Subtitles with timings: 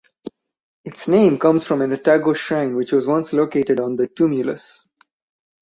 [0.83, 4.89] Its name comes from an Atago Shrine which was once located on the tumulus.